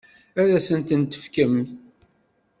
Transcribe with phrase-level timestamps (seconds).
[0.41, 1.55] Ad asent-tent-tefkem?